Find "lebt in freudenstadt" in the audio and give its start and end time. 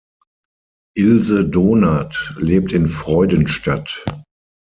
2.39-4.03